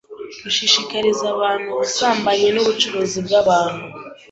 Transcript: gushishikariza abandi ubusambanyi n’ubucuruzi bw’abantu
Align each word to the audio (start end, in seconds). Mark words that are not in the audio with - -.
gushishikariza 0.43 1.25
abandi 1.35 1.67
ubusambanyi 1.73 2.47
n’ubucuruzi 2.51 3.17
bw’abantu 3.25 3.85